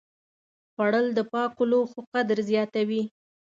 خوړل 0.73 1.07
د 1.17 1.19
پاکو 1.31 1.63
لوښو 1.71 2.01
قدر 2.13 2.37
زیاتوي 2.49 3.01